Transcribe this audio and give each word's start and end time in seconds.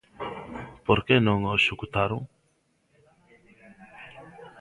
¿Por 0.87 0.99
que 1.05 1.15
non 1.27 1.39
o 1.49 1.57
executaron? 1.59 2.21